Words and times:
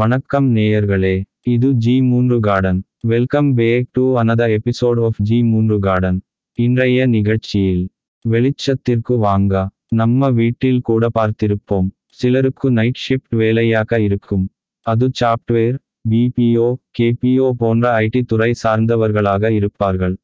வணக்கம் 0.00 0.56
நேயர்களே 0.56 1.22
இது 1.42 1.72
ஜி 1.72 2.02
மூன்று 2.02 2.40
garden. 2.40 2.82
Welcome 3.00 3.54
back 3.54 3.88
to 3.92 4.04
another 4.22 4.58
episode 4.58 5.04
of 5.04 5.18
G 5.18 5.42
மூன்று 5.42 5.78
கார்டன். 5.78 6.20
இன்றைய 6.58 7.06
நிகழ்ச்சியில் 7.06 7.82
வெளிச்சத்திற்கு 8.28 9.18
வாங்க 9.18 9.70
நம்ம 9.88 10.30
வீட்டில் 10.30 10.80
கூட 10.80 11.08
பார்த்திருப்போம். 11.18 11.88
சிலருக்கு 12.10 12.70
நைட் 12.70 13.00
ஷிஃப்ட் 13.08 13.36
வேலையாக 13.36 14.00
இருக்கும். 14.00 14.48
அது 14.86 15.10
சாஃப்ட்வேர் 15.20 15.78
பிபிஓ 16.10 16.74
கேபிஓ 16.98 17.50
போன்ற 17.50 17.98
ஐடி 17.98 18.22
துறை 18.22 18.54
சார்ந்தவர்களாக 18.62 19.52
இருப்பார்கள். 19.52 20.16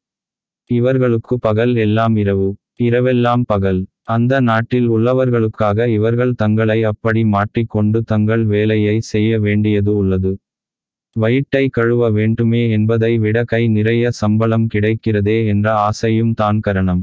இவர்களுக்கு 0.65 1.39
பகல் 1.39 1.75
எல்லாம் 1.75 2.15
இரவு. 2.15 2.55
இரவெல்லாம் 2.79 3.43
பகல். 3.45 3.79
அந்த 4.05 4.33
நாட்டில் 4.39 4.87
உள்ளவர்களுக்காக 4.87 5.87
இவர்கள் 5.89 6.33
தங்களை 6.35 6.79
அப்படி 6.83 7.21
மாட்டிக்கொண்டு 7.25 7.99
தங்கள் 8.03 8.43
வேலையை 8.45 8.95
செய்ய 9.11 9.39
வேண்டியது 9.39 9.91
உள்ளது. 9.97 10.31
வயிற்றை 11.15 11.63
கழுவ 11.69 12.09
வேண்டுமே 12.09 12.63
என்பதை 12.69 13.11
விட 13.17 13.37
கை 13.43 13.61
நிறைய 13.67 14.11
சம்பளம் 14.11 14.67
கிடைக்கிறதே 14.73 15.37
என்ற 15.47 15.67
ஆசையும் 15.87 16.33
தான் 16.33 16.59
கரணம். 16.59 17.01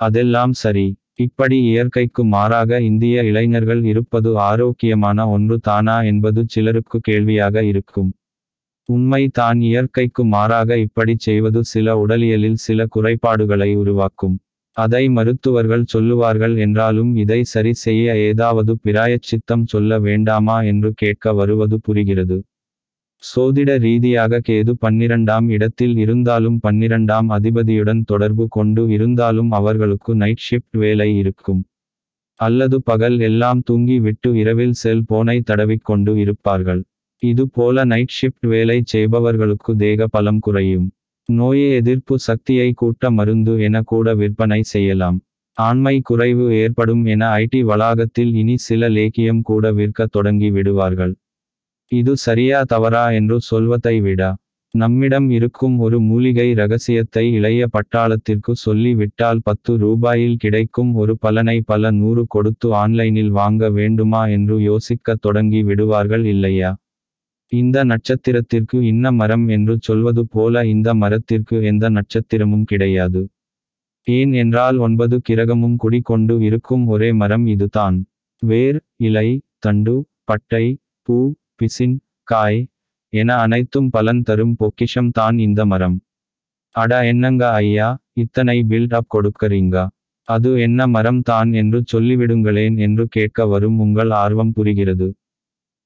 அதெல்லாம் 0.00 0.54
சரி. 0.54 0.86
இப்படி 1.16 1.56
இயற்கைக்கு 1.64 2.22
மாறாக 2.26 2.80
இந்திய 2.80 3.22
இளைஞர்கள் 3.22 3.82
இருப்பது 3.84 4.30
ஆரோக்கியமான 4.40 5.28
ஒன்று 5.28 5.56
தானா 5.60 5.96
என்பது 6.02 6.42
சிலருக்கு 6.46 6.98
கேள்வியாக 7.00 7.64
இருக்கும். 7.64 8.10
உண்மை 8.88 9.22
தான் 9.30 9.58
இயற்கைக்கு 9.60 10.22
மாறாக 10.26 10.78
இப்படி 10.78 11.14
செய்வது 11.18 11.62
சில 11.64 11.96
உடலியலில் 11.98 12.60
சில 12.66 12.86
குறைபாடுகளை 12.96 13.70
உருவாக்கும். 13.76 14.36
அதை 14.76 15.04
மருத்துவர்கள் 15.08 15.84
சொல்லுவார்கள் 15.84 16.54
என்றாலும் 16.64 17.10
இதை 17.16 17.40
சரி 17.44 17.72
செய்ய 17.84 18.16
ஏதாவது 18.28 18.72
பிராயச்சித்தம் 18.84 19.64
சொல்ல 19.66 19.98
வேண்டாமா 20.00 20.56
என்று 20.62 20.90
கேட்க 20.94 21.32
வருவது 21.32 21.78
புரிகிறது. 21.86 22.38
சோதிட 23.22 23.70
ரீதியாக 23.78 24.40
கேது 24.48 24.72
பன்னிரண்டாம் 24.74 25.46
இடத்தில் 25.48 25.96
இருந்தாலும் 25.96 26.58
பன்னிரண்டாம் 26.60 27.28
அதிபதியுடன் 27.36 28.02
தொடர்பு 28.04 28.44
கொண்டு 28.48 28.82
இருந்தாலும் 28.96 29.50
அவர்களுக்கு 29.52 30.12
நைட் 30.14 30.44
ஷிஃப்ட் 30.48 30.78
வேலை 30.84 31.08
இருக்கும். 31.16 31.62
அல்லது 32.40 32.76
பகல் 32.82 33.18
எல்லாம் 33.20 33.60
தூங்கி 33.60 33.96
விட்டு 33.98 34.30
இரவில் 34.34 34.76
செல் 34.82 35.04
போனை 35.06 35.36
தடவிக்கொண்டு 35.50 36.12
இருப்பார்கள். 36.24 36.82
இது 37.22 37.44
போல 37.48 37.84
நைட் 37.84 38.16
ஷிஃப்ட் 38.18 38.46
வேலை 38.46 38.78
செய்பவர்களுக்கு 38.94 39.72
தேக 39.76 40.06
பலம் 40.08 40.38
குறையும். 40.38 40.86
நோயை 41.28 41.68
எதிர்ப்பு 41.78 42.14
சக்தியை 42.26 42.68
கூட்ட 42.72 43.10
மருந்து 43.10 43.54
என 43.66 43.76
கூட 43.82 44.14
விற்பனை 44.20 44.60
செய்யலாம். 44.72 45.18
ஆண்மை 45.58 45.94
குறைவு 46.00 46.44
ஏற்படும் 46.62 47.02
என 47.06 47.22
ஐடி 47.42 47.60
வளாகத்தில் 47.70 48.32
இனி 48.34 48.54
சில 48.66 48.88
லேக்கியம் 48.88 49.42
கூட 49.42 49.72
விற்க 49.72 50.06
தொடங்கி 50.16 50.48
விடுவார்கள். 50.50 51.14
இது 51.92 52.12
சரியா 52.26 52.58
தவறா 52.64 53.04
என்று 53.10 53.36
சொல்வதை 53.50 53.96
விட 54.06 54.22
நம்மிடம் 54.74 55.28
இருக்கும் 55.30 55.76
ஒரு 55.78 55.98
மூலிகை 56.00 56.48
ரகசியத்தை 56.54 57.24
இளைய 57.36 57.62
பட்டாளத்திற்கு 57.76 58.52
சொல்லி 58.64 58.92
விட்டால் 58.94 59.40
பத்து 59.42 59.72
ரூபாயில் 59.84 60.36
கிடைக்கும் 60.36 60.90
ஒரு 61.02 61.14
பலனை 61.16 61.58
பல 61.70 61.90
நூறு 62.00 62.24
கொடுத்து 62.28 62.68
ஆன்லைனில் 62.82 63.32
வாங்க 63.40 63.70
வேண்டுமா 63.78 64.22
என்று 64.36 64.56
யோசிக்க 64.62 65.16
தொடங்கி 65.26 65.62
விடுவார்கள் 65.62 66.26
இல்லையா? 66.34 66.70
இந்த 67.52 67.76
நட்சத்திரத்திற்கு 67.84 68.78
இன்ன 68.90 69.10
மரம் 69.12 69.44
என்று 69.48 69.74
சொல்வது 69.80 70.22
போல 70.26 70.64
இந்த 70.66 70.88
மரத்திற்கு 70.94 71.56
எந்த 71.62 71.86
நட்சத்திரமும் 71.88 72.66
கிடையாது. 72.72 73.20
ஏன் 74.06 74.32
என்றால் 74.32 74.76
ஒன்பது 74.78 75.16
கிரகமும் 75.28 75.76
குடிகொண்டு 75.76 76.34
இருக்கும் 76.48 76.84
ஒரே 76.86 77.10
மரம் 77.12 77.46
இதுதான். 77.46 77.96
வேர் 78.42 78.78
இலை 79.00 79.28
தண்டு 79.58 79.94
பட்டை 80.24 80.64
பூ 81.08 81.16
பிசின் 81.60 81.96
காய் 82.28 82.60
என 83.12 83.30
அனைத்தும் 83.44 83.88
பலன் 83.90 84.22
தரும் 84.22 84.54
பொக்கிஷம் 84.56 85.10
தான் 85.10 85.36
இந்த 85.38 85.60
மரம். 85.64 85.96
அட 86.74 86.92
என்னங்க 87.12 87.44
ஐயா 87.60 87.88
இத்தனை 88.14 88.56
பில்ட் 88.70 88.96
அப் 88.98 89.10
கொடுக்கறீங்க? 89.14 89.76
அது 90.28 90.50
என்ன 90.60 90.80
மரம் 90.86 91.22
தான் 91.30 91.50
என்று 91.52 91.78
சொல்லிவிடுங்களேன் 91.92 92.76
என்று 92.86 93.04
கேட்க 93.08 93.46
வரும் 93.46 93.78
உங்கள் 93.78 94.12
ஆர்வம் 94.22 94.52
புரிகிறது. 94.52 95.08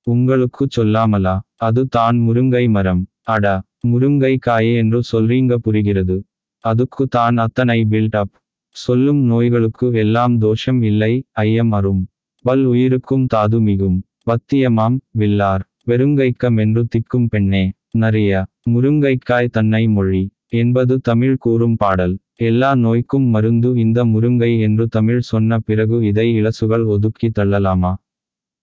உங்களுக்கு 0.07 0.67
சொல்லாமலா? 0.77 1.35
அது 1.59 1.87
தான் 1.87 2.17
முருங்கை 2.19 2.65
மரம். 2.71 3.03
அட 3.27 3.47
முருங்கை 3.89 4.39
காயே 4.47 4.77
என்று 4.77 5.01
சொல்றீங்க 5.13 5.55
புரிகிறது. 5.55 6.17
அதுக்கு 6.65 7.07
தான் 7.07 7.37
அத்தனை 7.37 7.87
பில்ட் 7.91 8.17
அப் 8.17 8.35
சொல்லும் 8.77 9.23
நோய்களுக்கு 9.31 9.87
எல்லாம் 9.95 10.39
தோஷம் 10.39 10.83
இல்லை 10.83 11.13
ஐயம் 11.31 11.73
அரும். 11.73 12.03
வல் 12.45 12.65
உயிருக்கும் 12.65 13.27
தாது 13.27 13.61
மிகும். 13.61 13.99
பத்தியமாம் 14.27 14.97
வில்லார். 15.19 15.63
வெறுங்கைக்கம் 15.87 16.59
என்று 16.59 16.83
திக்கும் 16.85 17.27
பெண்ணே. 17.27 17.65
நறிய 17.99 18.33
முருங்கைக்காய் 18.71 19.49
தன்னை 19.49 19.89
மொழி. 19.89 20.23
என்பது 20.53 20.95
தமிழ் 21.01 21.37
கூறும் 21.37 21.77
பாடல். 21.77 22.15
எல்லா 22.41 22.75
நோய்க்கும் 22.75 23.27
மருந்து 23.29 23.75
இந்த 23.75 24.05
முருங்கை 24.05 24.61
என்று 24.61 24.89
தமிழ் 24.89 25.21
சொன்ன 25.21 25.59
பிறகு 25.59 25.97
இதை 26.05 26.27
இலசுகள் 26.43 26.85
ஒதுக்கி 26.87 27.31
தள்ளலாமா? 27.31 27.93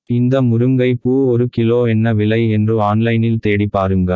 இந்த 0.09 0.35
முருங்கை 0.41 0.91
பூ 1.01 1.11
ஒரு 1.31 1.45
கிலோ 1.49 1.79
என்ன 1.87 2.13
விலை 2.13 2.39
என்று 2.49 2.75
ஆன்லைனில் 2.81 3.41
தேடி 3.41 3.67
பாருங்க. 3.67 4.11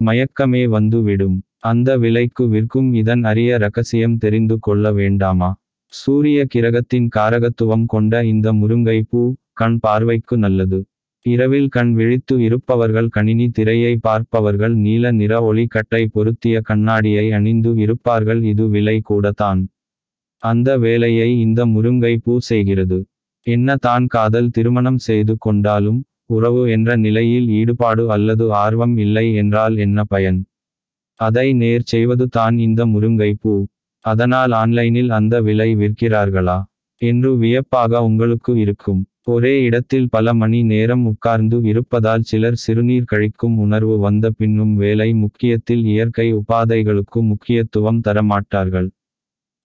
மயக்கமே 0.00 0.62
வந்து 0.68 0.98
விடும். 1.02 1.38
அந்த 1.70 1.96
விலைக்கு 1.96 2.44
விற்கும் 2.48 2.90
இதன் 2.92 3.22
அரிய 3.24 3.56
ரகசியம் 3.56 4.18
தெரிந்து 4.18 4.56
கொள்ள 4.58 4.92
வேண்டாமா? 4.92 5.50
சூரிய 5.92 6.38
கிரகத்தின் 6.54 7.08
காரகத்துவம் 7.16 7.86
கொண்ட 7.86 8.12
இந்த 8.24 8.48
முருங்கை 8.52 8.98
பூ 9.10 9.22
கண் 9.52 9.78
பார்வைக்கு 9.86 10.36
நல்லது. 10.36 10.80
இரவில் 11.26 11.68
கண் 11.68 11.92
விழித்து 11.92 12.34
இருப்பவர்கள் 12.40 13.08
கணினி 13.08 13.46
திரையை 13.48 13.94
பார்ப்பவர்கள் 14.00 14.74
நீல 14.84 15.10
நிற 15.12 15.34
ஒளிக்கட்டை 15.42 16.02
பொருத்திய 16.14 16.60
கண்ணாடியை 16.60 17.26
அணிந்து 17.32 17.72
இருப்பார்கள் 17.84 18.42
இது 18.44 18.66
விலை 18.68 18.98
கூடத்தான் 19.02 19.62
அந்த 20.42 20.76
வேலையை 20.78 21.30
இந்த 21.40 21.60
முருங்கை 21.66 22.14
பூ 22.24 22.34
செய்கிறது. 22.50 22.98
என்ன 23.46 23.76
தான் 23.76 24.06
காதல் 24.06 24.48
திருமணம் 24.50 24.98
செய்து 24.98 25.34
கொண்டாலும் 25.38 26.00
உறவு 26.26 26.62
என்ற 26.70 26.96
நிலையில் 26.96 27.48
ஈடுபாடு 27.50 28.04
அல்லது 28.10 28.46
ஆர்வம் 28.54 28.96
இல்லை 28.96 29.26
என்றால் 29.34 29.76
என்ன 29.76 30.04
பயன்? 30.04 30.40
அதை 31.20 31.46
நேர் 31.52 31.84
செய்வது 31.84 32.24
தான் 32.28 32.56
இந்த 32.58 32.80
முருங்கை 32.86 33.30
பூ 33.34 33.52
அதனால் 34.04 34.52
ஆன்லைனில் 34.52 35.10
அந்த 35.10 35.34
விலை 35.40 35.70
விற்கிறார்களா? 35.74 36.58
என்று 37.02 37.30
வியப்பாக 37.36 38.02
உங்களுக்கு 38.02 38.52
இருக்கும். 38.56 39.00
ஒரே 39.24 39.54
இடத்தில் 39.62 40.08
பல 40.08 40.34
மணி 40.34 40.60
நேரம் 40.62 41.04
உட்கார்ந்து 41.04 41.56
இருப்பதால் 41.62 42.22
சிலர் 42.22 42.58
சிறுநீர் 42.64 43.10
கழிக்கும் 43.12 43.56
உணர்வு 43.56 43.96
வந்த 43.98 44.26
பின்னும் 44.30 44.74
வேலை 44.76 45.08
முக்கியத்தில் 45.14 45.82
இயற்கை 45.84 46.28
உபாதைகளுக்கு 46.32 47.20
முக்கியத்துவம் 47.22 48.00
தரமாட்டார்கள். 48.06 48.88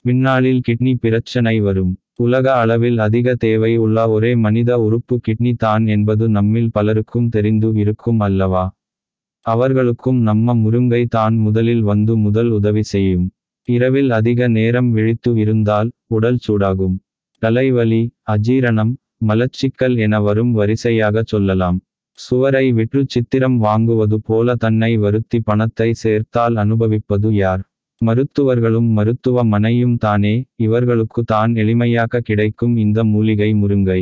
பின்னாளில் 0.05 0.63
கிட்னி 0.67 0.93
பிரச்சனை 0.95 1.55
வரும். 1.59 1.93
உலக 2.19 2.45
அளவில் 2.53 2.97
அதிக 2.97 3.35
தேவை 3.35 3.71
உள்ள 3.77 3.97
ஒரே 4.09 4.31
மனித 4.35 4.71
உறுப்பு 4.79 5.15
கிட்னி 5.27 5.53
தான் 5.55 5.85
என்பது 5.85 6.29
நம்மில் 6.29 6.71
பலருக்கும் 6.71 7.29
தெரிந்து 7.29 7.69
இருக்கும் 7.73 8.19
அல்லவா? 8.19 8.65
அவர்களுக்கும் 9.45 10.19
நம்ம 10.21 10.55
முருங்கை 10.55 11.01
தான் 11.07 11.35
முதலில் 11.35 11.81
வந்து 11.81 12.15
முதல் 12.17 12.49
உதவி 12.49 12.83
செய்யும். 12.83 13.25
இரவில் 13.67 14.09
அதிக 14.09 14.47
நேரம் 14.47 14.91
விழித்து 14.91 15.31
இருந்தால் 15.35 15.89
உடல் 16.07 16.39
சூடாகும். 16.47 16.95
தலைவலி 17.41 18.03
அஜீரணம் 18.31 18.93
மலச்சிக்கல் 19.25 19.95
என 19.97 20.19
வரும் 20.19 20.51
வரிசையாக 20.51 21.23
சொல்லலாம். 21.23 21.77
சுவரை 22.19 22.65
விற்று 22.71 23.01
சித்திரம் 23.07 23.57
வாங்குவது 23.63 24.17
போல 24.21 24.55
தன்னை 24.55 24.91
வருத்தி 24.97 25.39
பணத்தை 25.39 25.93
சேர்த்தால் 25.93 26.55
அனுபவிப்பது 26.55 27.29
யார்? 27.35 27.63
மருத்துவர்களும் 28.01 28.89
மருத்துவமனையும் 28.97 29.97
தானே 29.97 30.33
இவர்களுக்கு 30.55 31.21
தான் 31.23 31.51
எளிமையாக 31.55 32.21
கிடைக்கும் 32.21 32.75
இந்த 32.75 32.99
மூலிகை 33.03 33.49
முருங்கை. 33.53 34.01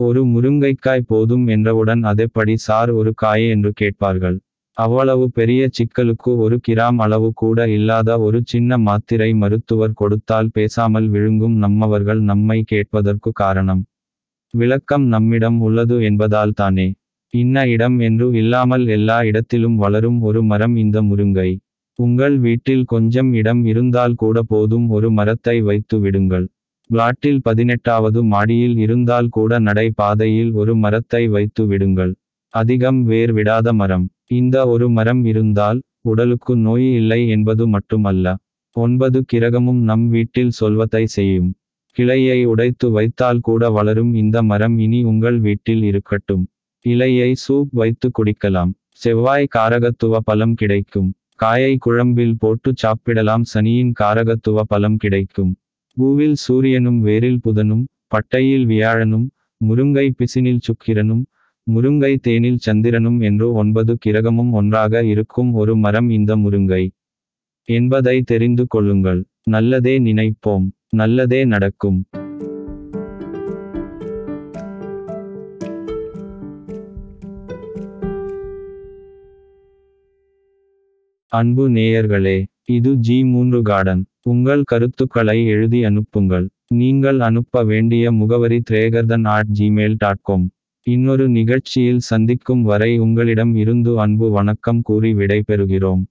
ஒரு 0.00 0.22
முருங்கைக்காய் 0.24 1.08
போதும் 1.08 1.44
என்றவுடன் 1.46 2.02
அதெப்படி 2.02 2.54
சார் 2.58 2.90
ஒரு 2.90 3.12
காயே 3.22 3.46
என்று 3.48 3.70
கேட்பார்கள். 3.72 4.36
அவ்வளவு 4.76 5.26
பெரிய 5.30 5.62
சிக்கலுக்கு 5.78 6.30
ஒரு 6.36 6.56
கிராம் 6.68 6.98
அளவு 6.98 7.28
கூட 7.34 7.58
இல்லாத 7.68 8.18
ஒரு 8.18 8.38
சின்ன 8.44 8.78
மாத்திரை 8.78 9.30
மருத்துவர் 9.34 9.94
கொடுத்தால் 9.94 10.52
பேசாமல் 10.52 11.08
விழுங்கும் 11.08 11.56
நம்மவர்கள் 11.56 12.20
நம்மை 12.22 12.58
கேட்பதற்கு 12.64 13.30
காரணம். 13.34 13.82
விளக்கம் 14.54 15.06
நம்மிடம் 15.06 15.58
உள்ளது 15.60 15.96
என்பதால் 16.02 16.54
தானே. 16.54 16.88
இன்ன 17.34 17.66
இடம் 17.68 17.96
என்று 18.00 18.26
இல்லாமல் 18.32 18.84
எல்லா 18.88 19.18
இடத்திலும் 19.24 19.76
வளரும் 19.76 20.18
ஒரு 20.20 20.42
மரம் 20.42 20.76
இந்த 20.76 20.98
முருங்கை. 21.02 21.50
உங்கள் 21.98 22.34
வீட்டில் 22.38 22.84
கொஞ்சம் 22.84 23.32
இடம் 23.32 23.64
இருந்தால் 23.64 24.14
கூட 24.14 24.42
போதும் 24.42 24.86
ஒரு 24.88 25.08
மரத்தை 25.10 25.56
வைத்து 25.60 25.96
விடுங்கள். 26.00 26.46
பிளாட்டில் 26.90 27.40
பதினெட்டாவது 27.42 28.20
மாடியில் 28.24 28.76
இருந்தால் 28.78 29.28
கூட 29.28 29.58
நடை 29.58 29.86
பாதையில் 29.90 30.52
ஒரு 30.52 30.76
மரத்தை 30.76 31.22
வைத்து 31.28 31.66
விடுங்கள். 31.66 32.12
அதிகம் 32.54 33.00
வேர் 33.02 33.32
விடாத 33.32 33.72
மரம். 33.72 34.06
இந்த 34.30 34.56
ஒரு 34.68 34.88
மரம் 34.88 35.24
இருந்தால் 35.24 35.82
உடலுக்கு 36.00 36.56
நோய் 36.56 36.88
இல்லை 36.94 37.20
என்பது 37.28 37.64
மட்டுமல்ல. 37.68 38.26
ஒன்பது 38.76 39.18
கிரகமும் 39.32 39.82
நம் 39.82 40.06
வீட்டில் 40.08 40.50
சொல்வதை 40.50 41.04
செய்யும். 41.06 41.50
கிளையை 41.96 42.44
உடைத்து 42.44 42.86
வைத்தால் 42.90 43.40
கூட 43.40 43.70
வளரும். 43.70 44.14
இந்த 44.14 44.42
மரம் 44.42 44.78
இனி 44.78 45.04
உங்கள் 45.04 45.38
வீட்டில் 45.40 45.82
இருக்கட்டும். 45.82 46.44
இலையை 46.84 47.30
சூப் 47.44 47.70
வைத்து 47.72 48.08
குடிக்கலாம். 48.18 48.72
செவ்வாய் 49.02 49.54
காரகத்துவ 49.56 50.18
பலம் 50.24 50.54
கிடைக்கும். 50.54 51.08
காயை 51.36 51.76
குழம்பில் 51.76 52.36
போட்டு 52.38 52.72
சாப்பிடலாம். 52.74 53.44
சனியின் 53.44 53.92
காரகத்துவ 54.00 54.60
பலம் 54.66 54.96
கிடைக்கும். 54.96 55.56
பூவில் 56.00 56.32
சூரியனும் 56.32 57.06
வேரில் 57.06 57.38
புதனும் 57.44 57.84
பட்டையில் 58.08 58.64
வியாழனும் 58.66 59.26
முருங்கை 59.68 60.10
பிசினில் 60.10 60.60
சுக்கிரனும் 60.60 61.22
முருங்கை 61.74 62.16
தேனில் 62.20 62.56
சந்திரனும் 62.56 63.20
என்று 63.20 63.52
ஒன்பது 63.52 63.98
கிரகமும் 64.06 64.50
ஒன்றாக 64.50 65.04
இருக்கும் 65.04 65.52
ஒரு 65.52 65.76
மரம் 65.76 66.10
இந்த 66.10 66.36
முருங்கை. 66.36 66.84
என்பதை 67.68 68.22
தெரிந்து 68.22 68.66
கொள்ளுங்கள். 68.66 69.24
நல்லதே 69.42 69.98
நினைப்போம். 69.98 70.66
நல்லதே 70.88 71.44
நடக்கும். 71.44 72.04
அன்பு 81.32 81.64
நேயர்களே 81.68 82.36
இது 82.66 82.90
ஜி 83.06 83.16
மூன்று 83.24 83.58
கார்டன். 83.62 84.02
உங்கள் 84.22 84.62
கருத்துக்களை 84.64 85.36
எழுதி 85.46 85.80
அனுப்புங்கள். 85.84 86.46
நீங்கள் 86.80 87.18
அனுப்ப 87.20 87.62
வேண்டிய 87.62 88.12
முகவரி 88.12 88.58
திரேகர்தன் 88.70 89.26
அட் 89.34 89.50
ஜிமெயில் 89.58 89.96
டாட் 89.96 90.22
காம் 90.22 90.46
இன்னொரு 90.86 91.24
நிகழ்ச்சியில் 91.28 92.02
சந்திக்கும் 92.10 92.62
வரை 92.62 92.90
உங்களிடம் 92.98 93.54
இருந்து 93.56 93.92
அன்பு 94.00 94.26
வணக்கம் 94.30 94.82
கூறி 94.82 95.10
விடைபெறுகிறோம். 95.14 96.02